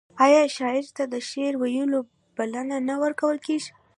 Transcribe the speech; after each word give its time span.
آیا 0.25 0.43
شاعر 0.57 0.85
ته 0.97 1.03
د 1.13 1.15
شعر 1.29 1.53
ویلو 1.57 1.99
بلنه 2.37 2.77
نه 2.87 2.95
ورکول 3.03 3.37
کیږي؟ 3.45 3.71